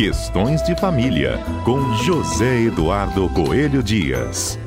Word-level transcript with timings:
Questões 0.00 0.62
de 0.62 0.74
Família, 0.76 1.36
com 1.62 1.92
José 1.96 2.62
Eduardo 2.62 3.28
Coelho 3.28 3.82
Dias. 3.82 4.58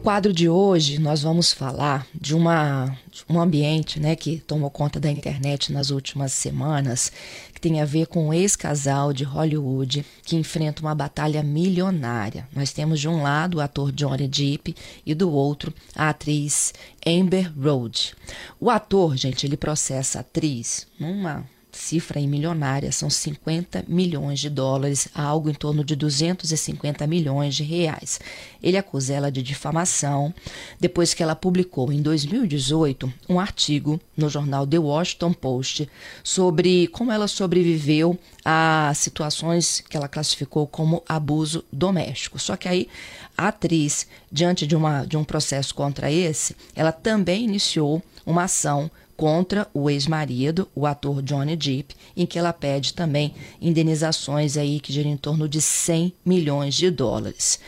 Quadro 0.00 0.32
de 0.32 0.48
hoje, 0.48 0.98
nós 0.98 1.22
vamos 1.22 1.52
falar 1.52 2.06
de 2.14 2.34
uma, 2.34 2.96
um 3.28 3.38
ambiente 3.38 4.00
né, 4.00 4.16
que 4.16 4.38
tomou 4.38 4.70
conta 4.70 4.98
da 4.98 5.10
internet 5.10 5.72
nas 5.72 5.90
últimas 5.90 6.32
semanas, 6.32 7.12
que 7.52 7.60
tem 7.60 7.80
a 7.80 7.84
ver 7.84 8.06
com 8.06 8.28
um 8.28 8.34
ex-casal 8.34 9.12
de 9.12 9.24
Hollywood 9.24 10.04
que 10.24 10.36
enfrenta 10.36 10.80
uma 10.80 10.94
batalha 10.94 11.42
milionária. 11.42 12.48
Nós 12.54 12.72
temos 12.72 12.98
de 12.98 13.08
um 13.08 13.22
lado 13.22 13.58
o 13.58 13.60
ator 13.60 13.92
Johnny 13.92 14.26
Depp 14.26 14.74
e 15.04 15.14
do 15.14 15.30
outro 15.30 15.72
a 15.94 16.08
atriz 16.08 16.72
Amber 17.06 17.52
Rose. 17.54 18.14
O 18.58 18.70
ator, 18.70 19.16
gente, 19.16 19.44
ele 19.44 19.56
processa 19.56 20.18
a 20.18 20.20
atriz 20.22 20.86
numa 20.98 21.44
cifra 21.72 22.20
em 22.20 22.28
milionária, 22.28 22.92
são 22.92 23.08
50 23.08 23.84
milhões 23.88 24.40
de 24.40 24.50
dólares, 24.50 25.08
algo 25.14 25.50
em 25.50 25.54
torno 25.54 25.84
de 25.84 25.94
250 25.96 27.06
milhões 27.06 27.54
de 27.54 27.62
reais. 27.62 28.20
Ele 28.62 28.76
acusa 28.76 29.14
ela 29.14 29.30
de 29.30 29.42
difamação 29.42 30.34
depois 30.78 31.14
que 31.14 31.22
ela 31.22 31.34
publicou 31.34 31.92
em 31.92 32.02
2018 32.02 33.12
um 33.28 33.40
artigo 33.40 34.00
no 34.16 34.28
jornal 34.28 34.66
The 34.66 34.78
Washington 34.78 35.32
Post 35.32 35.88
sobre 36.22 36.86
como 36.88 37.12
ela 37.12 37.28
sobreviveu 37.28 38.18
a 38.44 38.92
situações 38.94 39.80
que 39.88 39.96
ela 39.96 40.08
classificou 40.08 40.66
como 40.66 41.02
abuso 41.08 41.64
doméstico. 41.72 42.38
Só 42.38 42.56
que 42.56 42.68
aí 42.68 42.88
a 43.36 43.48
atriz, 43.48 44.06
diante 44.30 44.66
de, 44.66 44.76
uma, 44.76 45.04
de 45.04 45.16
um 45.16 45.24
processo 45.24 45.74
contra 45.74 46.10
esse, 46.10 46.54
ela 46.74 46.92
também 46.92 47.44
iniciou 47.44 48.02
uma 48.26 48.44
ação 48.44 48.90
contra 49.20 49.68
o 49.74 49.90
ex-marido, 49.90 50.66
o 50.74 50.86
ator 50.86 51.20
Johnny 51.20 51.54
Depp, 51.54 51.94
em 52.16 52.24
que 52.24 52.38
ela 52.38 52.54
pede 52.54 52.94
também 52.94 53.34
indenizações 53.60 54.56
aí 54.56 54.80
que 54.80 54.94
giram 54.94 55.10
em 55.10 55.16
torno 55.18 55.46
de 55.46 55.60
100 55.60 56.14
milhões 56.24 56.74
de 56.74 56.90
dólares. 56.90 57.60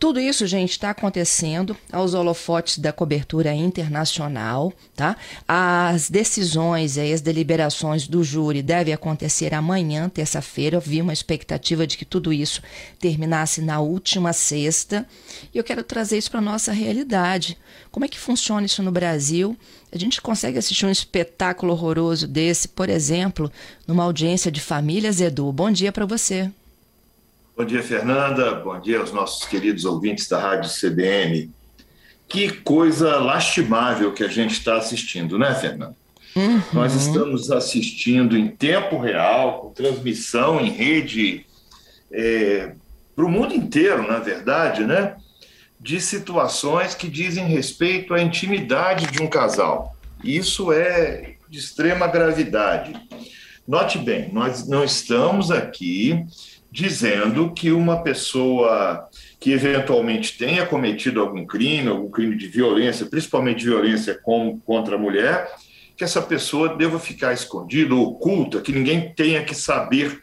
Tudo 0.00 0.18
isso, 0.18 0.46
gente, 0.46 0.70
está 0.70 0.88
acontecendo 0.88 1.76
aos 1.92 2.14
holofotes 2.14 2.78
da 2.78 2.90
cobertura 2.90 3.52
internacional, 3.52 4.72
tá? 4.96 5.14
As 5.46 6.08
decisões 6.08 6.96
e 6.96 7.12
as 7.12 7.20
deliberações 7.20 8.08
do 8.08 8.24
júri 8.24 8.62
devem 8.62 8.94
acontecer 8.94 9.52
amanhã, 9.52 10.08
terça-feira. 10.08 10.78
Havia 10.78 11.02
uma 11.02 11.12
expectativa 11.12 11.86
de 11.86 11.98
que 11.98 12.06
tudo 12.06 12.32
isso 12.32 12.62
terminasse 12.98 13.60
na 13.60 13.80
última 13.80 14.32
sexta. 14.32 15.06
E 15.52 15.58
eu 15.58 15.62
quero 15.62 15.84
trazer 15.84 16.16
isso 16.16 16.30
para 16.30 16.40
a 16.40 16.42
nossa 16.42 16.72
realidade. 16.72 17.58
Como 17.90 18.06
é 18.06 18.08
que 18.08 18.18
funciona 18.18 18.64
isso 18.64 18.82
no 18.82 18.90
Brasil? 18.90 19.54
A 19.92 19.98
gente 19.98 20.22
consegue 20.22 20.56
assistir 20.56 20.86
um 20.86 20.90
espetáculo 20.90 21.74
horroroso 21.74 22.26
desse, 22.26 22.68
por 22.68 22.88
exemplo, 22.88 23.52
numa 23.86 24.04
audiência 24.04 24.50
de 24.50 24.62
famílias, 24.62 25.20
Edu. 25.20 25.52
Bom 25.52 25.70
dia 25.70 25.92
para 25.92 26.06
você. 26.06 26.50
Bom 27.60 27.66
dia, 27.66 27.82
Fernanda. 27.82 28.54
Bom 28.54 28.80
dia 28.80 29.00
aos 29.00 29.12
nossos 29.12 29.44
queridos 29.44 29.84
ouvintes 29.84 30.26
da 30.26 30.40
Rádio 30.40 30.70
CBN. 30.70 31.50
Que 32.26 32.48
coisa 32.50 33.18
lastimável 33.18 34.14
que 34.14 34.24
a 34.24 34.28
gente 34.28 34.52
está 34.52 34.78
assistindo, 34.78 35.38
né, 35.38 35.54
Fernanda? 35.54 35.94
Uhum. 36.34 36.62
Nós 36.72 36.94
estamos 36.94 37.50
assistindo 37.50 38.34
em 38.34 38.48
tempo 38.48 38.98
real, 38.98 39.60
com 39.60 39.74
transmissão 39.74 40.58
em 40.58 40.70
rede 40.70 41.44
é, 42.10 42.72
para 43.14 43.26
o 43.26 43.28
mundo 43.28 43.54
inteiro, 43.54 44.08
na 44.08 44.20
verdade, 44.20 44.82
né? 44.84 45.16
De 45.78 46.00
situações 46.00 46.94
que 46.94 47.10
dizem 47.10 47.44
respeito 47.44 48.14
à 48.14 48.22
intimidade 48.22 49.04
de 49.12 49.22
um 49.22 49.28
casal. 49.28 49.94
Isso 50.24 50.72
é 50.72 51.34
de 51.46 51.58
extrema 51.58 52.06
gravidade. 52.06 52.94
Note 53.68 53.98
bem, 53.98 54.32
nós 54.32 54.66
não 54.66 54.82
estamos 54.82 55.50
aqui 55.50 56.24
dizendo 56.70 57.52
que 57.52 57.72
uma 57.72 58.02
pessoa 58.02 59.08
que 59.38 59.52
eventualmente 59.52 60.38
tenha 60.38 60.64
cometido 60.66 61.20
algum 61.20 61.44
crime, 61.44 61.88
algum 61.88 62.10
crime 62.10 62.36
de 62.36 62.46
violência, 62.46 63.06
principalmente 63.06 63.64
violência 63.64 64.18
com, 64.22 64.60
contra 64.60 64.94
a 64.94 64.98
mulher, 64.98 65.50
que 65.96 66.04
essa 66.04 66.22
pessoa 66.22 66.76
deva 66.76 66.98
ficar 66.98 67.32
escondida, 67.32 67.94
oculta, 67.94 68.60
que 68.60 68.72
ninguém 68.72 69.12
tenha 69.14 69.44
que 69.44 69.54
saber 69.54 70.22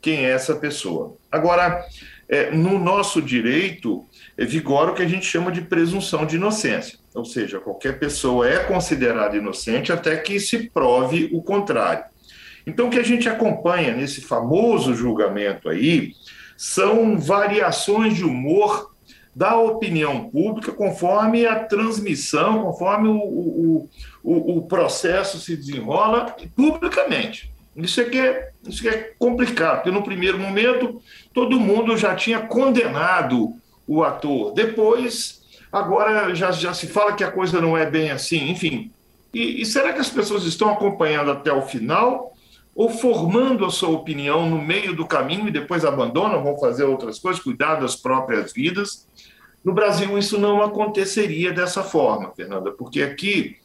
quem 0.00 0.24
é 0.24 0.30
essa 0.30 0.56
pessoa. 0.56 1.16
Agora, 1.30 1.84
é, 2.28 2.50
no 2.50 2.78
nosso 2.78 3.20
direito, 3.20 4.04
é, 4.36 4.44
vigora 4.44 4.90
o 4.90 4.94
que 4.94 5.02
a 5.02 5.08
gente 5.08 5.26
chama 5.26 5.52
de 5.52 5.60
presunção 5.60 6.24
de 6.24 6.36
inocência, 6.36 6.98
ou 7.14 7.24
seja, 7.24 7.60
qualquer 7.60 7.98
pessoa 7.98 8.48
é 8.48 8.64
considerada 8.64 9.36
inocente 9.36 9.92
até 9.92 10.16
que 10.16 10.40
se 10.40 10.70
prove 10.70 11.30
o 11.32 11.42
contrário. 11.42 12.04
Então, 12.66 12.86
o 12.86 12.90
que 12.90 12.98
a 12.98 13.04
gente 13.04 13.28
acompanha 13.28 13.94
nesse 13.94 14.20
famoso 14.20 14.94
julgamento 14.94 15.68
aí 15.68 16.12
são 16.56 17.18
variações 17.18 18.14
de 18.14 18.24
humor 18.24 18.92
da 19.34 19.56
opinião 19.56 20.28
pública 20.28 20.72
conforme 20.72 21.46
a 21.46 21.58
transmissão, 21.64 22.62
conforme 22.62 23.08
o, 23.08 23.16
o, 23.16 23.88
o, 24.22 24.58
o 24.58 24.62
processo 24.62 25.40
se 25.40 25.56
desenrola 25.56 26.36
publicamente. 26.54 27.52
Isso 27.74 28.00
é, 28.00 28.04
que 28.04 28.18
é, 28.18 28.50
isso 28.68 28.86
é 28.86 29.12
complicado, 29.18 29.76
porque 29.76 29.90
no 29.90 30.02
primeiro 30.02 30.38
momento 30.38 31.00
todo 31.32 31.58
mundo 31.58 31.96
já 31.96 32.14
tinha 32.14 32.40
condenado 32.40 33.54
o 33.86 34.04
ator. 34.04 34.52
Depois, 34.52 35.42
agora 35.72 36.34
já, 36.34 36.52
já 36.52 36.74
se 36.74 36.86
fala 36.86 37.14
que 37.14 37.24
a 37.24 37.30
coisa 37.30 37.60
não 37.60 37.76
é 37.76 37.90
bem 37.90 38.10
assim, 38.10 38.50
enfim. 38.50 38.90
E, 39.32 39.62
e 39.62 39.66
será 39.66 39.94
que 39.94 40.00
as 40.00 40.10
pessoas 40.10 40.44
estão 40.44 40.68
acompanhando 40.70 41.30
até 41.30 41.50
o 41.50 41.62
final? 41.62 42.36
Ou 42.74 42.88
formando 42.88 43.64
a 43.64 43.70
sua 43.70 43.90
opinião 43.90 44.48
no 44.48 44.60
meio 44.60 44.94
do 44.94 45.06
caminho 45.06 45.48
e 45.48 45.52
depois 45.52 45.84
abandonam, 45.84 46.42
vão 46.42 46.58
fazer 46.58 46.84
outras 46.84 47.18
coisas, 47.18 47.42
cuidar 47.42 47.76
das 47.76 47.96
próprias 47.96 48.52
vidas. 48.52 49.06
No 49.64 49.72
Brasil, 49.72 50.18
isso 50.18 50.38
não 50.38 50.62
aconteceria 50.62 51.52
dessa 51.52 51.82
forma, 51.82 52.32
Fernanda, 52.34 52.72
porque 52.72 53.02
aqui 53.02 53.56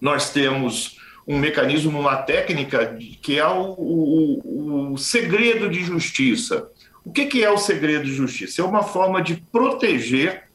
nós 0.00 0.30
temos 0.30 0.98
um 1.26 1.38
mecanismo, 1.38 1.98
uma 1.98 2.16
técnica 2.16 2.96
que 3.20 3.38
é 3.38 3.46
o, 3.46 3.74
o, 3.76 4.92
o 4.92 4.98
segredo 4.98 5.68
de 5.68 5.82
justiça. 5.82 6.70
O 7.04 7.10
que, 7.10 7.26
que 7.26 7.44
é 7.44 7.50
o 7.50 7.58
segredo 7.58 8.04
de 8.04 8.14
justiça? 8.14 8.62
É 8.62 8.64
uma 8.64 8.82
forma 8.82 9.20
de 9.20 9.36
proteger 9.36 10.45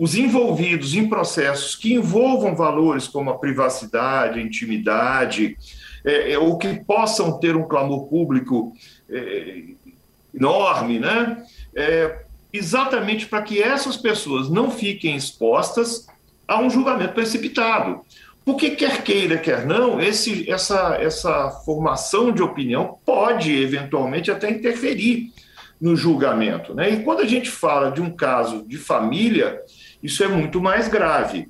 os 0.00 0.14
envolvidos 0.14 0.94
em 0.94 1.06
processos 1.06 1.76
que 1.76 1.92
envolvam 1.92 2.56
valores 2.56 3.06
como 3.06 3.28
a 3.28 3.36
privacidade, 3.36 4.40
a 4.40 4.42
intimidade, 4.42 5.58
é, 6.02 6.32
é, 6.32 6.38
ou 6.38 6.56
que 6.56 6.82
possam 6.84 7.38
ter 7.38 7.54
um 7.54 7.68
clamor 7.68 8.08
público 8.08 8.72
é, 9.10 9.62
enorme, 10.34 10.98
né? 10.98 11.44
É, 11.76 12.22
exatamente 12.50 13.26
para 13.26 13.42
que 13.42 13.62
essas 13.62 13.98
pessoas 13.98 14.48
não 14.48 14.70
fiquem 14.70 15.14
expostas 15.14 16.06
a 16.48 16.58
um 16.58 16.70
julgamento 16.70 17.12
precipitado. 17.12 18.00
Porque 18.42 18.70
quer 18.70 19.04
queira, 19.04 19.36
quer 19.36 19.66
não, 19.66 20.00
esse, 20.00 20.50
essa, 20.50 20.96
essa 20.98 21.50
formação 21.66 22.32
de 22.32 22.42
opinião 22.42 22.96
pode 23.04 23.54
eventualmente 23.54 24.30
até 24.30 24.50
interferir 24.50 25.30
no 25.80 25.96
julgamento. 25.96 26.74
Né? 26.74 26.90
E 26.90 27.02
quando 27.02 27.20
a 27.20 27.26
gente 27.26 27.50
fala 27.50 27.90
de 27.90 28.00
um 28.00 28.10
caso 28.10 28.64
de 28.66 28.76
família, 28.76 29.60
isso 30.02 30.22
é 30.22 30.28
muito 30.28 30.60
mais 30.60 30.88
grave. 30.88 31.48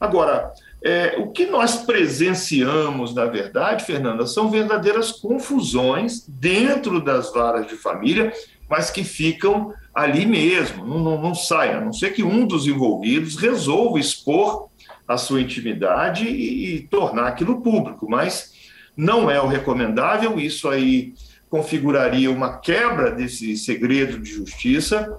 Agora, 0.00 0.52
é, 0.84 1.16
o 1.18 1.30
que 1.30 1.46
nós 1.46 1.76
presenciamos, 1.76 3.14
na 3.14 3.24
verdade, 3.24 3.84
Fernanda, 3.84 4.26
são 4.26 4.50
verdadeiras 4.50 5.12
confusões 5.12 6.26
dentro 6.28 7.00
das 7.00 7.32
varas 7.32 7.66
de 7.66 7.76
família, 7.76 8.32
mas 8.68 8.90
que 8.90 9.04
ficam 9.04 9.72
ali 9.94 10.24
mesmo, 10.26 10.84
não, 10.84 10.98
não, 10.98 11.22
não 11.22 11.34
saem, 11.34 11.74
a 11.74 11.80
não 11.80 11.92
ser 11.92 12.10
que 12.10 12.22
um 12.22 12.46
dos 12.46 12.66
envolvidos 12.66 13.36
resolva 13.36 13.98
expor 13.98 14.68
a 15.06 15.16
sua 15.16 15.40
intimidade 15.40 16.26
e, 16.26 16.76
e 16.76 16.80
tornar 16.88 17.28
aquilo 17.28 17.60
público, 17.60 18.08
mas 18.08 18.52
não 18.96 19.30
é 19.30 19.40
o 19.40 19.46
recomendável, 19.46 20.38
isso 20.38 20.68
aí 20.68 21.14
configuraria 21.52 22.30
uma 22.30 22.56
quebra 22.56 23.10
desse 23.10 23.58
segredo 23.58 24.18
de 24.18 24.32
justiça 24.32 25.18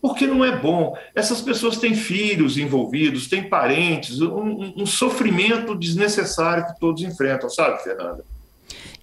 porque 0.00 0.24
não 0.24 0.44
é 0.44 0.56
bom. 0.56 0.96
Essas 1.12 1.40
pessoas 1.40 1.76
têm 1.76 1.92
filhos 1.92 2.56
envolvidos, 2.56 3.26
têm 3.26 3.48
parentes, 3.48 4.20
um, 4.20 4.74
um 4.76 4.86
sofrimento 4.86 5.74
desnecessário 5.74 6.68
que 6.68 6.78
todos 6.78 7.02
enfrentam, 7.02 7.50
sabe, 7.50 7.82
Fernanda? 7.82 8.24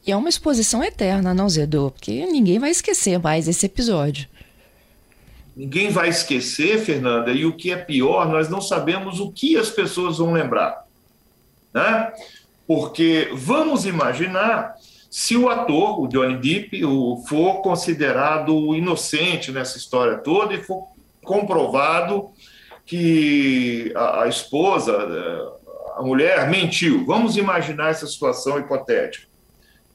E 0.07 0.11
é 0.13 0.15
uma 0.15 0.29
exposição 0.29 0.81
eterna, 0.81 1.33
não, 1.33 1.49
Zedo? 1.49 1.91
Porque 1.93 2.25
ninguém 2.27 2.59
vai 2.59 2.69
esquecer 2.69 3.19
mais 3.19 3.49
esse 3.49 3.65
episódio. 3.65 4.29
Ninguém 5.57 5.89
vai 5.89 6.07
esquecer, 6.07 6.79
Fernanda, 6.79 7.33
e 7.33 7.45
o 7.45 7.57
que 7.57 7.73
é 7.73 7.75
pior, 7.75 8.29
nós 8.29 8.47
não 8.47 8.61
sabemos 8.61 9.19
o 9.19 9.29
que 9.29 9.57
as 9.57 9.69
pessoas 9.69 10.17
vão 10.17 10.31
lembrar. 10.31 10.85
Né? 11.73 12.13
Porque 12.65 13.27
vamos 13.33 13.85
imaginar 13.85 14.77
se 15.13 15.37
o 15.37 15.47
ator, 15.47 16.01
o 16.01 16.07
Johnny 16.07 16.37
Depp, 16.37 16.81
for 17.27 17.61
considerado 17.61 18.73
inocente 18.73 19.51
nessa 19.51 19.77
história 19.77 20.17
toda 20.17 20.55
e 20.55 20.63
for 20.63 20.87
comprovado 21.23 22.31
que 22.83 23.93
a, 23.95 24.27
esposa, 24.27 24.91
a 25.95 26.01
mulher, 26.01 26.49
mentiu. 26.49 27.05
Vamos 27.05 27.37
imaginar 27.37 27.91
essa 27.91 28.07
situação 28.07 28.57
hipotética. 28.57 29.27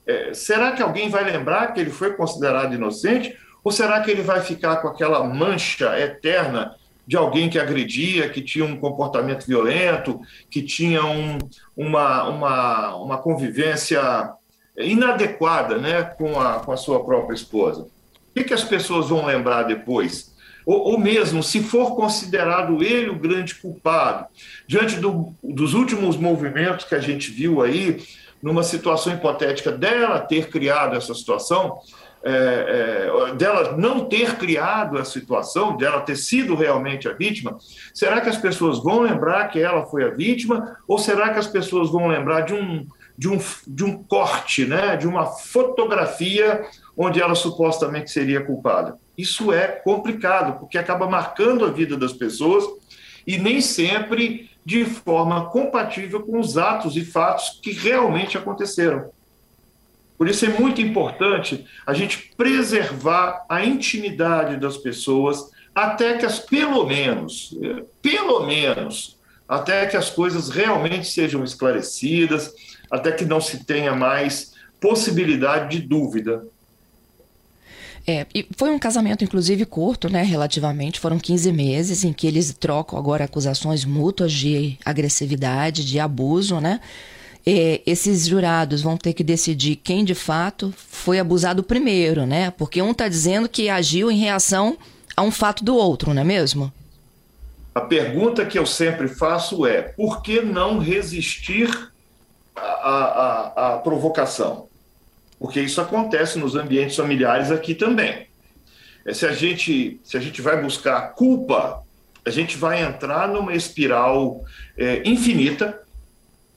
É, 0.07 0.33
será 0.33 0.71
que 0.71 0.81
alguém 0.81 1.11
vai 1.11 1.25
lembrar 1.25 1.75
que 1.75 1.81
ele 1.81 1.91
foi 1.91 2.13
considerado 2.13 2.73
inocente? 2.73 3.37
Ou 3.65 3.73
será 3.73 4.01
que 4.01 4.13
ele 4.13 4.23
vai 4.23 4.41
ficar 4.41 4.77
com 4.77 4.87
aquela 4.87 5.25
mancha 5.25 5.99
eterna 5.99 6.77
de 7.05 7.17
alguém 7.17 7.51
que 7.51 7.59
agredia, 7.59 8.29
que 8.29 8.41
tinha 8.41 8.65
um 8.65 8.77
comportamento 8.77 9.45
violento, 9.45 10.21
que 10.49 10.63
tinha 10.63 11.05
um, 11.05 11.39
uma, 11.77 12.23
uma, 12.29 12.95
uma 12.95 13.19
convivência 13.19 14.38
inadequada 14.79 15.79
né, 15.79 16.03
com, 16.03 16.41
a, 16.41 16.61
com 16.61 16.73
a 16.73 16.77
sua 16.77 17.05
própria 17.05 17.35
esposa? 17.35 17.83
O 17.83 17.89
que, 18.35 18.45
que 18.45 18.55
as 18.55 18.65
pessoas 18.65 19.09
vão 19.09 19.27
lembrar 19.27 19.65
depois? 19.65 20.35
Ou, 20.65 20.93
ou, 20.93 20.99
mesmo, 20.99 21.43
se 21.43 21.63
for 21.63 21.97
considerado 21.97 22.83
ele 22.83 23.09
o 23.09 23.19
grande 23.19 23.55
culpado, 23.55 24.27
diante 24.67 24.97
do, 24.97 25.33
dos 25.43 25.73
últimos 25.73 26.17
movimentos 26.17 26.85
que 26.85 26.95
a 26.95 27.01
gente 27.01 27.31
viu 27.31 27.63
aí, 27.63 28.03
numa 28.43 28.63
situação 28.63 29.15
hipotética 29.15 29.73
dela 29.73 30.21
ter 30.21 30.49
criado 30.49 30.95
essa 30.95 31.15
situação, 31.15 31.79
é, 32.23 33.31
é, 33.31 33.35
dela 33.35 33.77
não 33.77 34.05
ter 34.05 34.37
criado 34.37 34.99
a 34.99 35.05
situação, 35.05 35.77
dela 35.77 36.01
ter 36.01 36.17
sido 36.17 36.55
realmente 36.55 37.09
a 37.09 37.13
vítima, 37.13 37.57
será 37.95 38.21
que 38.21 38.29
as 38.29 38.37
pessoas 38.37 38.83
vão 38.83 39.01
lembrar 39.01 39.49
que 39.49 39.61
ela 39.61 39.87
foi 39.87 40.05
a 40.05 40.11
vítima? 40.11 40.77
Ou 40.87 40.99
será 40.99 41.33
que 41.33 41.39
as 41.39 41.47
pessoas 41.47 41.91
vão 41.91 42.09
lembrar 42.09 42.43
de 42.43 42.55
um, 42.55 42.87
de 43.19 43.29
um, 43.29 43.41
de 43.67 43.85
um 43.85 44.01
corte, 44.05 44.65
né, 44.65 44.97
de 44.97 45.09
uma 45.09 45.27
fotografia 45.27 46.65
onde 46.97 47.21
ela 47.21 47.35
supostamente 47.35 48.13
seria 48.13 48.41
culpada? 48.41 48.97
Isso 49.17 49.53
é 49.53 49.67
complicado, 49.67 50.61
porque 50.61 50.79
acaba 50.79 51.09
marcando 51.09 51.65
a 51.65 51.71
vida 51.71 51.97
das 51.97 52.13
pessoas 52.13 52.65
e 53.27 53.37
nem 53.37 53.61
sempre 53.61 54.49
de 54.65 54.85
forma 54.85 55.51
compatível 55.51 56.23
com 56.23 56.39
os 56.39 56.57
atos 56.57 56.97
e 56.97 57.05
fatos 57.05 57.59
que 57.61 57.73
realmente 57.73 58.39
aconteceram. 58.39 59.11
Por 60.17 60.29
isso 60.29 60.45
é 60.45 60.49
muito 60.49 60.81
importante 60.81 61.67
a 61.87 61.93
gente 61.95 62.33
preservar 62.37 63.45
a 63.49 63.65
intimidade 63.65 64.57
das 64.57 64.77
pessoas 64.77 65.51
até 65.75 66.19
que 66.19 66.27
as, 66.27 66.39
pelo 66.39 66.85
menos, 66.85 67.57
pelo 68.03 68.47
menos, 68.47 69.17
até 69.49 69.87
que 69.87 69.97
as 69.97 70.11
coisas 70.11 70.51
realmente 70.51 71.09
sejam 71.09 71.43
esclarecidas, 71.43 72.53
até 72.91 73.13
que 73.13 73.25
não 73.25 73.41
se 73.41 73.65
tenha 73.65 73.95
mais 73.95 74.55
possibilidade 74.81 75.77
de 75.77 75.87
dúvida. 75.87 76.45
É, 78.07 78.27
e 78.35 78.47
foi 78.57 78.71
um 78.71 78.79
casamento, 78.79 79.23
inclusive, 79.23 79.67
curto, 79.67 80.09
né? 80.09 80.23
Relativamente. 80.23 80.99
Foram 80.99 81.19
15 81.19 81.53
meses 81.53 82.05
em 82.05 82.13
que 82.13 82.27
eles 82.27 82.55
trocam 82.55 82.99
agora 82.99 83.25
acusações 83.25 83.85
mútuas 83.85 84.33
de 84.33 84.79
agressividade, 84.85 85.85
de 85.85 86.01
abuso, 86.01 86.59
né? 86.59 86.81
é, 87.51 87.81
esses 87.87 88.27
jurados 88.27 88.83
vão 88.83 88.99
ter 88.99 89.15
que 89.15 89.25
decidir 89.25 89.77
quem 89.77 90.05
de 90.05 90.15
fato 90.15 90.73
foi 90.77 91.19
abusado 91.19 91.63
primeiro, 91.63 92.27
né? 92.27 92.51
Porque 92.51 92.83
um 92.83 92.91
está 92.91 93.09
dizendo 93.09 93.49
que 93.49 93.71
agiu 93.71 94.11
em 94.11 94.19
reação 94.19 94.77
a 95.17 95.23
um 95.23 95.31
fato 95.31 95.65
do 95.65 95.75
outro, 95.75 96.13
não 96.13 96.21
é 96.21 96.25
mesmo? 96.25 96.71
A 97.75 97.81
pergunta 97.81 98.45
que 98.45 98.59
eu 98.59 98.67
sempre 98.67 99.09
faço 99.09 99.65
é: 99.65 99.81
por 99.81 100.21
que 100.21 100.43
não 100.43 100.79
resistir 100.79 101.71
à, 102.59 103.75
à 103.75 103.79
provocação? 103.79 104.69
Porque 105.39 105.61
isso 105.61 105.81
acontece 105.81 106.39
nos 106.39 106.57
ambientes 106.57 106.97
familiares 106.97 107.51
aqui 107.51 107.75
também. 107.75 108.27
É, 109.07 109.15
se 109.15 109.25
a 109.25 109.33
gente, 109.33 110.01
se 110.03 110.17
a 110.17 110.21
gente 110.21 110.43
vai 110.43 110.61
buscar 110.61 111.15
culpa, 111.15 111.83
a 112.25 112.31
gente 112.31 112.57
vai 112.57 112.83
entrar 112.83 113.29
numa 113.29 113.55
espiral 113.55 114.45
é, 114.77 115.03
infinita 115.05 115.81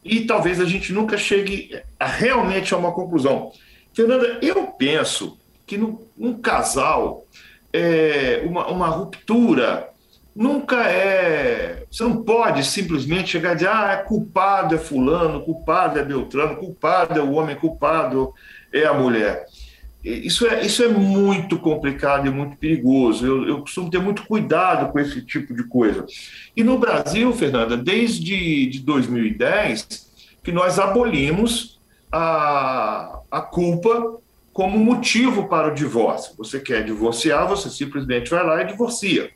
e 0.04 0.22
talvez 0.22 0.60
a 0.60 0.66
gente 0.66 0.92
nunca 0.92 1.18
chegue 1.18 1.80
a, 2.00 2.06
realmente 2.06 2.74
a 2.74 2.78
uma 2.78 2.92
conclusão. 2.92 3.52
Fernanda, 3.94 4.40
eu 4.42 4.68
penso 4.68 5.38
que 5.66 5.78
num 5.78 6.42
casal, 6.42 7.26
é, 7.72 8.44
uma, 8.46 8.68
uma 8.68 8.88
ruptura 8.88 9.90
nunca 10.36 10.84
é. 10.84 11.84
Você 11.90 12.04
não 12.04 12.24
pode 12.24 12.64
simplesmente 12.66 13.30
chegar 13.30 13.54
e 13.54 13.56
dizer, 13.56 13.70
ah, 13.70 13.92
é 13.94 13.98
culpado 13.98 14.76
é 14.76 14.78
Fulano, 14.78 15.42
culpado 15.42 16.00
é 16.00 16.04
Beltrano, 16.04 16.56
culpado 16.56 17.20
é 17.20 17.24
o 17.24 17.34
homem, 17.34 17.56
culpado 17.56 18.34
é 18.72 18.86
a 18.86 18.94
mulher. 18.94 19.46
Isso 20.04 20.48
é, 20.48 20.66
isso 20.66 20.84
é 20.84 20.88
muito 20.88 21.60
complicado 21.60 22.26
e 22.26 22.32
muito 22.32 22.58
perigoso. 22.58 23.26
Eu, 23.26 23.48
eu 23.48 23.62
costumo 23.62 23.90
ter 23.90 24.00
muito 24.00 24.26
cuidado 24.26 24.92
com 24.92 25.00
esse 25.00 25.22
tipo 25.22 25.54
de 25.54 25.64
coisa. 25.66 26.06
E 26.56 26.64
no 26.64 26.80
Brasil, 26.80 27.32
Fernanda, 27.34 27.78
desde 27.78 28.66
de 28.66 28.80
2010, 28.80 30.10
que 30.44 30.52
nós 30.52 30.80
abolimos 30.80 31.80
a, 32.12 33.20
a 33.30 33.42
culpa 33.42 34.18
como 34.52 34.80
motivo 34.80 35.48
para 35.48 35.72
o 35.72 35.76
divórcio. 35.76 36.34
Você 36.38 36.60
quer 36.60 36.84
divorciar, 36.84 37.48
você 37.48 37.70
simplesmente 37.70 38.32
vai 38.32 38.44
lá 38.44 38.62
e 38.62 38.68
divorcia. 38.68 39.30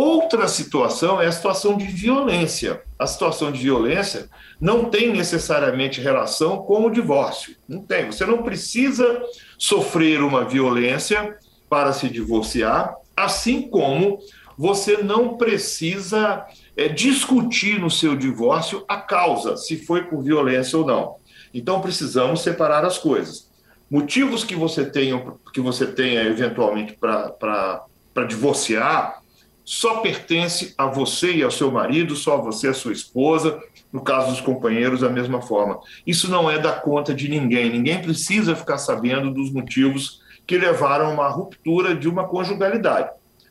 Outra 0.00 0.46
situação 0.46 1.20
é 1.20 1.26
a 1.26 1.32
situação 1.32 1.76
de 1.76 1.84
violência. 1.84 2.80
A 2.96 3.04
situação 3.04 3.50
de 3.50 3.58
violência 3.58 4.30
não 4.60 4.84
tem 4.84 5.10
necessariamente 5.10 6.00
relação 6.00 6.58
com 6.58 6.86
o 6.86 6.90
divórcio. 6.90 7.56
Não 7.68 7.82
tem. 7.82 8.06
Você 8.06 8.24
não 8.24 8.44
precisa 8.44 9.20
sofrer 9.58 10.22
uma 10.22 10.44
violência 10.44 11.36
para 11.68 11.92
se 11.92 12.08
divorciar, 12.08 12.94
assim 13.16 13.62
como 13.62 14.20
você 14.56 14.98
não 14.98 15.36
precisa 15.36 16.46
é, 16.76 16.86
discutir 16.86 17.80
no 17.80 17.90
seu 17.90 18.14
divórcio 18.14 18.84
a 18.86 18.98
causa, 18.98 19.56
se 19.56 19.84
foi 19.84 20.04
por 20.04 20.22
violência 20.22 20.78
ou 20.78 20.86
não. 20.86 21.16
Então 21.52 21.80
precisamos 21.80 22.42
separar 22.42 22.84
as 22.84 22.98
coisas. 22.98 23.50
Motivos 23.90 24.44
que 24.44 24.54
você 24.54 24.84
tenha, 24.84 25.20
que 25.52 25.60
você 25.60 25.88
tenha 25.88 26.22
eventualmente 26.22 26.96
para 26.96 28.24
divorciar 28.28 29.26
só 29.70 29.98
pertence 29.98 30.72
a 30.78 30.86
você 30.86 31.30
e 31.30 31.42
ao 31.42 31.50
seu 31.50 31.70
marido, 31.70 32.16
só 32.16 32.38
a 32.38 32.40
você 32.40 32.68
e 32.68 32.70
a 32.70 32.74
sua 32.74 32.90
esposa, 32.90 33.62
no 33.92 34.00
caso 34.00 34.30
dos 34.30 34.40
companheiros, 34.40 35.00
da 35.00 35.10
mesma 35.10 35.42
forma. 35.42 35.78
Isso 36.06 36.30
não 36.30 36.50
é 36.50 36.58
da 36.58 36.72
conta 36.72 37.12
de 37.12 37.28
ninguém, 37.28 37.68
ninguém 37.68 38.00
precisa 38.00 38.56
ficar 38.56 38.78
sabendo 38.78 39.30
dos 39.30 39.52
motivos 39.52 40.22
que 40.46 40.56
levaram 40.56 41.08
a 41.08 41.10
uma 41.10 41.28
ruptura 41.28 41.94
de 41.94 42.08
uma 42.08 42.26
conjugalidade. 42.26 43.10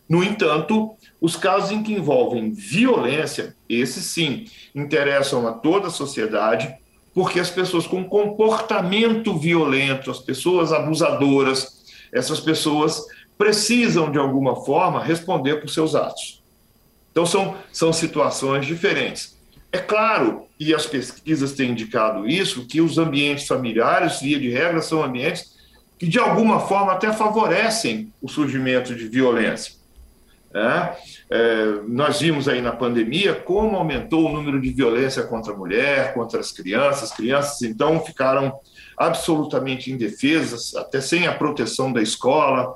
No 0.10 0.24
entanto, 0.24 0.96
os 1.22 1.36
casos 1.36 1.70
em 1.70 1.84
que 1.84 1.94
envolvem 1.94 2.50
violência, 2.50 3.56
esses 3.70 4.06
sim, 4.06 4.46
interessam 4.74 5.48
a 5.48 5.52
toda 5.52 5.90
a 5.90 5.92
sociedade, 5.92 6.76
porque 7.14 7.40
as 7.40 7.52
pessoas 7.52 7.86
com 7.86 8.04
comportamento 8.06 9.38
violento, 9.38 10.10
as 10.10 10.18
pessoas 10.18 10.74
abusadoras, 10.74 11.78
essas 12.12 12.40
pessoas 12.40 13.06
precisam, 13.38 14.12
de 14.12 14.18
alguma 14.18 14.56
forma, 14.66 15.04
responder 15.04 15.58
por 15.58 15.70
seus 15.70 15.96
atos. 15.96 16.44
Então, 17.12 17.26
são, 17.26 17.56
são 17.72 17.94
situações 17.94 18.66
diferentes. 18.66 19.38
É 19.72 19.78
claro, 19.80 20.46
e 20.60 20.74
as 20.74 20.86
pesquisas 20.86 21.52
têm 21.52 21.72
indicado 21.72 22.28
isso, 22.28 22.66
que 22.66 22.82
os 22.82 22.98
ambientes 22.98 23.48
familiares, 23.48 24.20
via 24.22 24.40
de 24.40 24.50
regra, 24.50 24.82
são 24.82 25.04
ambientes 25.04 25.56
que, 25.98 26.08
de 26.08 26.20
alguma 26.20 26.60
forma, 26.60 26.94
até 26.94 27.12
favorecem 27.12 28.14
o 28.22 28.30
surgimento 28.30 28.96
de 28.96 29.08
violência. 29.08 29.74
É, 30.54 30.96
é, 31.30 31.66
nós 31.88 32.22
vimos 32.22 32.48
aí 32.48 32.62
na 32.62 32.72
pandemia 32.72 33.36
como 33.36 33.76
aumentou 33.76 34.26
o 34.26 34.34
número 34.34 34.62
de 34.62 34.70
violência 34.70 35.22
contra 35.24 35.54
a 35.54 35.58
mulher, 35.58 36.14
contra 36.14 36.40
as 36.40 36.52
crianças. 36.52 37.12
As 37.12 37.18
crianças, 37.18 37.62
então, 37.62 38.00
ficaram 38.04 38.60
absolutamente 38.98 39.92
indefesas, 39.92 40.76
até 40.76 41.02
sem 41.02 41.28
a 41.28 41.34
proteção 41.34 41.92
da 41.92 42.02
escola, 42.02 42.76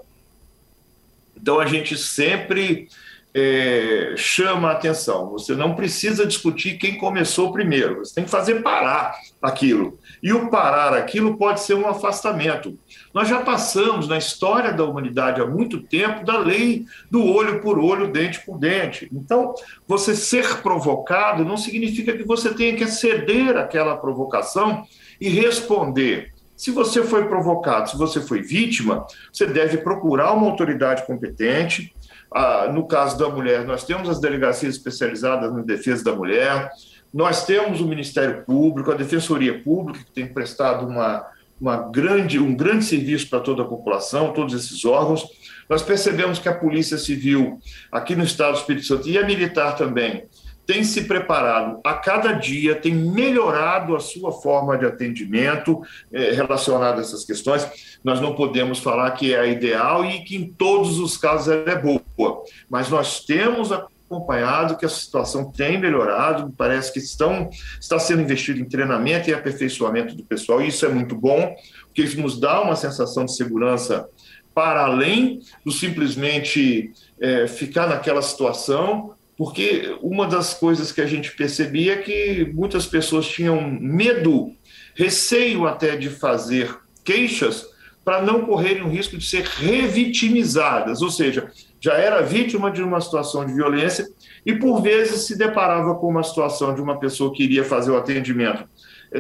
então 1.42 1.60
a 1.60 1.66
gente 1.66 1.98
sempre 1.98 2.88
é, 3.34 4.14
chama 4.18 4.70
a 4.70 4.72
atenção. 4.74 5.30
Você 5.32 5.56
não 5.56 5.74
precisa 5.74 6.26
discutir 6.26 6.78
quem 6.78 6.98
começou 6.98 7.52
primeiro, 7.52 8.00
você 8.00 8.16
tem 8.16 8.26
que 8.26 8.30
fazer 8.30 8.62
parar 8.62 9.16
aquilo. 9.42 9.98
E 10.22 10.32
o 10.32 10.50
parar 10.50 10.94
aquilo 10.94 11.38
pode 11.38 11.62
ser 11.62 11.74
um 11.74 11.88
afastamento. 11.88 12.78
Nós 13.14 13.28
já 13.28 13.42
passamos 13.42 14.08
na 14.08 14.18
história 14.18 14.72
da 14.72 14.86
humanidade 14.86 15.42
há 15.42 15.46
muito 15.46 15.82
tempo 15.82 16.24
da 16.24 16.38
lei 16.38 16.86
do 17.10 17.26
olho 17.26 17.60
por 17.62 17.80
olho, 17.80 18.12
dente 18.12 18.40
por 18.46 18.60
dente. 18.60 19.10
Então, 19.12 19.54
você 19.88 20.16
ser 20.16 20.58
provocado 20.58 21.44
não 21.44 21.58
significa 21.58 22.16
que 22.16 22.24
você 22.24 22.54
tenha 22.54 22.76
que 22.76 22.86
ceder 22.86 23.58
àquela 23.58 23.98
provocação 23.98 24.86
e 25.20 25.30
responder. 25.30 26.31
Se 26.62 26.70
você 26.70 27.02
foi 27.04 27.28
provocado, 27.28 27.90
se 27.90 27.98
você 27.98 28.22
foi 28.22 28.44
vítima, 28.44 29.08
você 29.34 29.48
deve 29.48 29.80
procurar 29.80 30.32
uma 30.34 30.46
autoridade 30.46 31.04
competente. 31.08 31.92
Ah, 32.32 32.70
no 32.72 32.88
caso 32.88 33.18
da 33.18 33.28
mulher, 33.28 33.66
nós 33.66 33.84
temos 33.84 34.08
as 34.08 34.20
delegacias 34.20 34.76
especializadas 34.76 35.52
na 35.52 35.64
defesa 35.64 36.04
da 36.04 36.16
mulher, 36.16 36.70
nós 37.12 37.48
temos 37.48 37.82
o 37.82 37.88
Ministério 37.88 38.46
Público, 38.46 38.92
a 38.92 38.96
Defensoria 38.96 39.60
Pública, 39.64 40.06
que 40.06 40.12
tem 40.12 40.32
prestado 40.32 40.86
uma, 40.86 41.26
uma 41.60 41.78
grande, 41.78 42.38
um 42.38 42.56
grande 42.56 42.86
serviço 42.86 43.28
para 43.28 43.40
toda 43.40 43.64
a 43.64 43.68
população, 43.68 44.32
todos 44.32 44.54
esses 44.54 44.86
órgãos. 44.86 45.26
Nós 45.68 45.82
percebemos 45.82 46.38
que 46.38 46.48
a 46.48 46.54
Polícia 46.54 47.00
Civil, 47.00 47.58
aqui 47.92 48.16
no 48.16 48.24
Estado 48.24 48.52
do 48.52 48.60
Espírito 48.60 48.86
Santo, 48.86 49.10
e 49.10 49.18
a 49.18 49.26
militar 49.26 49.76
também, 49.76 50.26
tem 50.72 50.86
se 50.86 51.04
preparado 51.04 51.82
a 51.84 51.96
cada 51.96 52.32
dia, 52.32 52.74
tem 52.74 52.96
melhorado 52.96 53.94
a 53.94 54.00
sua 54.00 54.32
forma 54.32 54.78
de 54.78 54.86
atendimento 54.86 55.82
eh, 56.14 56.32
relacionada 56.32 57.00
a 57.00 57.02
essas 57.02 57.26
questões. 57.26 58.00
Nós 58.02 58.22
não 58.22 58.36
podemos 58.36 58.80
falar 58.80 59.12
que 59.12 59.34
é 59.34 59.40
a 59.42 59.46
ideal 59.46 60.06
e 60.06 60.24
que 60.24 60.38
em 60.38 60.46
todos 60.50 60.98
os 60.98 61.18
casos 61.18 61.50
ela 61.50 61.70
é 61.70 61.76
boa, 61.76 62.42
mas 62.70 62.88
nós 62.88 63.20
temos 63.26 63.70
acompanhado 63.74 64.78
que 64.78 64.86
a 64.86 64.90
situação 64.90 65.52
tem 65.52 65.78
melhorado, 65.78 66.54
parece 66.58 66.94
que 66.94 67.00
estão, 67.00 67.50
está 67.78 68.00
sendo 68.00 68.22
investido 68.22 68.62
em 68.62 68.66
treinamento 68.66 69.30
e 69.30 69.34
aperfeiçoamento 69.34 70.16
do 70.16 70.24
pessoal, 70.24 70.62
e 70.62 70.70
isso 70.70 70.86
é 70.86 70.90
muito 70.90 71.18
bom, 71.18 71.54
porque 71.88 72.04
isso 72.04 72.18
nos 72.22 72.40
dá 72.40 72.62
uma 72.62 72.78
sensação 72.78 73.26
de 73.26 73.36
segurança 73.36 74.08
para 74.56 74.86
além 74.86 75.42
do 75.66 75.72
simplesmente 75.72 76.94
é, 77.20 77.46
ficar 77.46 77.88
naquela 77.88 78.22
situação, 78.22 79.16
porque 79.42 79.98
uma 80.04 80.28
das 80.28 80.54
coisas 80.54 80.92
que 80.92 81.02
a 81.02 81.08
gente 81.08 81.36
percebia 81.36 81.94
é 81.94 81.98
que 81.98 82.52
muitas 82.54 82.86
pessoas 82.86 83.28
tinham 83.28 83.60
medo, 83.72 84.52
receio 84.94 85.66
até 85.66 85.96
de 85.96 86.12
fazer 86.12 86.78
queixas 87.04 87.66
para 88.06 88.22
não 88.22 88.46
correrem 88.46 88.84
o 88.84 88.88
risco 88.88 89.18
de 89.18 89.26
ser 89.26 89.44
revitimizadas, 89.44 91.02
ou 91.02 91.10
seja, 91.10 91.50
já 91.80 91.94
era 91.94 92.22
vítima 92.22 92.70
de 92.70 92.84
uma 92.84 93.02
situação 93.02 93.44
de 93.44 93.52
violência 93.52 94.08
e 94.46 94.54
por 94.54 94.80
vezes 94.80 95.26
se 95.26 95.36
deparava 95.36 95.96
com 95.96 96.08
uma 96.08 96.22
situação 96.22 96.76
de 96.76 96.82
uma 96.82 97.00
pessoa 97.00 97.34
que 97.34 97.42
iria 97.42 97.64
fazer 97.64 97.90
o 97.90 97.98
atendimento 97.98 98.66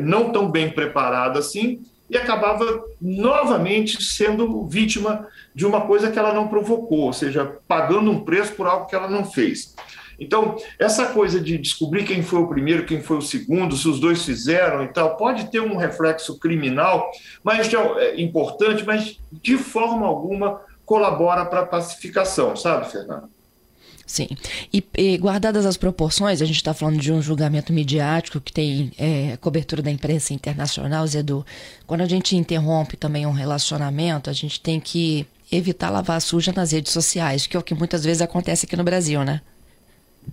não 0.03 0.31
tão 0.31 0.51
bem 0.51 0.69
preparada 0.69 1.39
assim 1.39 1.81
e 2.07 2.15
acabava 2.15 2.83
novamente 3.01 4.03
sendo 4.03 4.67
vítima 4.67 5.27
de 5.55 5.65
uma 5.65 5.81
coisa 5.81 6.11
que 6.11 6.19
ela 6.19 6.31
não 6.31 6.47
provocou, 6.47 7.05
ou 7.05 7.13
seja, 7.13 7.57
pagando 7.67 8.11
um 8.11 8.19
preço 8.19 8.53
por 8.53 8.67
algo 8.67 8.85
que 8.85 8.93
ela 8.93 9.09
não 9.09 9.25
fez. 9.25 9.73
Então, 10.21 10.55
essa 10.77 11.07
coisa 11.07 11.41
de 11.41 11.57
descobrir 11.57 12.05
quem 12.05 12.21
foi 12.21 12.39
o 12.39 12.47
primeiro, 12.47 12.85
quem 12.85 13.01
foi 13.01 13.17
o 13.17 13.21
segundo, 13.23 13.75
se 13.75 13.87
os 13.87 13.99
dois 13.99 14.23
fizeram 14.23 14.83
e 14.83 14.87
tal, 14.87 15.17
pode 15.17 15.49
ter 15.49 15.59
um 15.59 15.75
reflexo 15.75 16.37
criminal, 16.37 17.09
mas 17.43 17.73
é 17.73 18.21
importante, 18.21 18.85
mas 18.85 19.19
de 19.31 19.57
forma 19.57 20.05
alguma 20.05 20.61
colabora 20.85 21.43
para 21.43 21.61
a 21.61 21.65
pacificação, 21.65 22.55
sabe, 22.55 22.91
Fernando? 22.91 23.29
Sim. 24.05 24.27
E, 24.71 24.85
e, 24.95 25.17
guardadas 25.17 25.65
as 25.65 25.77
proporções, 25.77 26.39
a 26.39 26.45
gente 26.45 26.57
está 26.57 26.73
falando 26.73 26.99
de 26.99 27.11
um 27.11 27.21
julgamento 27.21 27.73
midiático 27.73 28.39
que 28.39 28.53
tem 28.53 28.91
é, 28.99 29.37
cobertura 29.37 29.81
da 29.81 29.89
imprensa 29.89 30.35
internacional, 30.35 31.07
Zedu. 31.07 31.43
Quando 31.87 32.01
a 32.01 32.07
gente 32.07 32.35
interrompe 32.35 32.95
também 32.95 33.25
um 33.25 33.31
relacionamento, 33.31 34.29
a 34.29 34.33
gente 34.33 34.61
tem 34.61 34.79
que 34.79 35.25
evitar 35.51 35.89
lavar 35.89 36.21
suja 36.21 36.53
nas 36.55 36.73
redes 36.73 36.91
sociais, 36.91 37.47
que 37.47 37.57
é 37.57 37.59
o 37.59 37.63
que 37.63 37.73
muitas 37.73 38.03
vezes 38.03 38.21
acontece 38.21 38.67
aqui 38.67 38.75
no 38.75 38.83
Brasil, 38.83 39.23
né? 39.23 39.41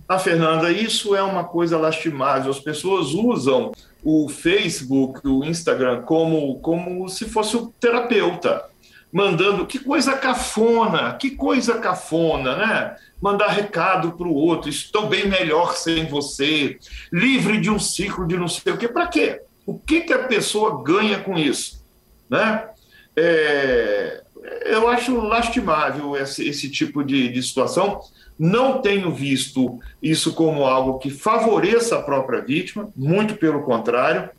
Ah, 0.07 0.19
Fernanda, 0.19 0.71
isso 0.71 1.15
é 1.15 1.21
uma 1.21 1.43
coisa 1.43 1.77
lastimável. 1.77 2.51
As 2.51 2.59
pessoas 2.59 3.13
usam 3.13 3.71
o 4.03 4.27
Facebook, 4.29 5.27
o 5.27 5.43
Instagram, 5.43 6.01
como, 6.01 6.59
como 6.59 7.07
se 7.09 7.25
fosse 7.25 7.55
o 7.55 7.67
terapeuta 7.79 8.69
mandando 9.11 9.65
que 9.65 9.79
coisa 9.79 10.15
cafona, 10.15 11.13
que 11.13 11.31
coisa 11.31 11.79
cafona, 11.79 12.55
né? 12.55 12.95
Mandar 13.21 13.49
recado 13.49 14.13
para 14.13 14.27
o 14.27 14.33
outro, 14.33 14.69
estou 14.69 15.07
bem 15.07 15.27
melhor 15.27 15.75
sem 15.75 16.05
você, 16.05 16.77
livre 17.11 17.59
de 17.59 17.69
um 17.69 17.79
ciclo 17.79 18.27
de 18.27 18.37
não 18.37 18.47
sei 18.47 18.73
o 18.73 18.77
quê. 18.77 18.87
Para 18.87 19.07
quê? 19.07 19.41
O 19.65 19.77
que, 19.77 20.01
que 20.01 20.13
a 20.13 20.23
pessoa 20.23 20.83
ganha 20.83 21.19
com 21.19 21.37
isso? 21.37 21.85
Né? 22.29 22.67
É, 23.15 24.23
eu 24.65 24.87
acho 24.87 25.15
lastimável 25.15 26.15
esse, 26.15 26.47
esse 26.47 26.69
tipo 26.69 27.03
de, 27.03 27.29
de 27.29 27.41
situação. 27.41 28.01
Não 28.37 28.81
tenho 28.81 29.11
visto 29.11 29.79
isso 30.01 30.33
como 30.33 30.63
algo 30.63 30.97
que 30.97 31.09
favoreça 31.09 31.97
a 31.97 32.01
própria 32.01 32.41
vítima, 32.41 32.89
muito 32.95 33.35
pelo 33.35 33.63
contrário. 33.63 34.29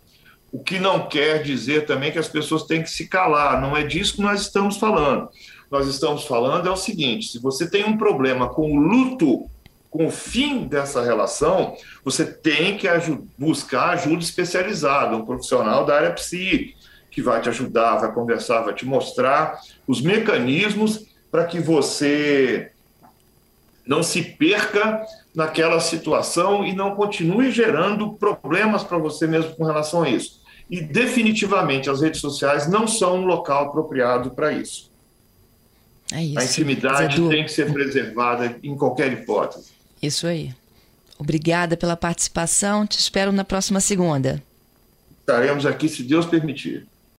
O 0.52 0.62
que 0.62 0.78
não 0.78 1.06
quer 1.08 1.42
dizer 1.42 1.86
também 1.86 2.10
que 2.10 2.18
as 2.18 2.28
pessoas 2.28 2.64
têm 2.64 2.82
que 2.82 2.90
se 2.90 3.08
calar, 3.08 3.60
não 3.60 3.76
é 3.76 3.84
disso 3.84 4.16
que 4.16 4.22
nós 4.22 4.40
estamos 4.40 4.78
falando. 4.78 5.28
Nós 5.70 5.86
estamos 5.86 6.24
falando 6.24 6.66
é 6.66 6.70
o 6.70 6.76
seguinte: 6.76 7.28
se 7.28 7.38
você 7.38 7.70
tem 7.70 7.84
um 7.84 7.96
problema 7.96 8.48
com 8.48 8.72
o 8.72 8.76
luto, 8.76 9.48
com 9.90 10.06
o 10.06 10.10
fim 10.10 10.64
dessa 10.64 11.02
relação, 11.02 11.76
você 12.04 12.24
tem 12.24 12.76
que 12.76 12.88
buscar 13.38 13.90
ajuda 13.90 14.22
especializada, 14.22 15.16
um 15.16 15.24
profissional 15.24 15.84
da 15.84 15.96
área 15.96 16.12
psi, 16.12 16.74
que 17.10 17.20
vai 17.20 17.40
te 17.40 17.48
ajudar, 17.48 17.96
vai 17.96 18.12
conversar, 18.12 18.62
vai 18.62 18.74
te 18.74 18.86
mostrar 18.86 19.60
os 19.86 20.00
mecanismos 20.00 21.06
para 21.30 21.44
que 21.44 21.58
você 21.60 22.70
não 23.86 24.02
se 24.02 24.22
perca 24.22 25.04
naquela 25.34 25.80
situação 25.80 26.64
e 26.64 26.74
não 26.74 26.94
continue 26.94 27.50
gerando 27.50 28.12
problemas 28.12 28.84
para 28.84 28.98
você 28.98 29.26
mesmo 29.26 29.54
com 29.54 29.64
relação 29.64 30.02
a 30.02 30.08
isso. 30.08 30.40
E 30.70 30.80
definitivamente 30.80 31.90
as 31.90 32.00
redes 32.00 32.20
sociais 32.20 32.68
não 32.68 32.86
são 32.86 33.18
um 33.18 33.24
local 33.24 33.66
apropriado 33.66 34.30
para 34.30 34.52
isso. 34.52 34.90
É 36.12 36.22
isso. 36.22 36.38
A 36.38 36.44
intimidade 36.44 37.28
tem 37.28 37.44
que 37.44 37.50
ser 37.50 37.72
preservada 37.72 38.56
em 38.62 38.76
qualquer 38.76 39.12
hipótese. 39.12 39.70
Isso 40.02 40.26
aí. 40.26 40.54
Obrigada 41.18 41.76
pela 41.76 41.96
participação. 41.96 42.86
Te 42.86 42.98
espero 42.98 43.30
na 43.30 43.44
próxima 43.44 43.80
segunda. 43.80 44.42
Estaremos 45.20 45.66
aqui, 45.66 45.88
se 45.88 46.02
Deus 46.02 46.26
permitir. 46.26 46.86